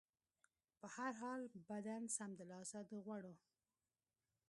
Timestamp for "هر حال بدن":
0.95-2.01